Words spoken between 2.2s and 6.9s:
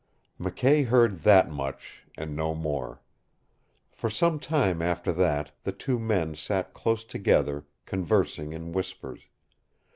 no more. For some time after that the two men sat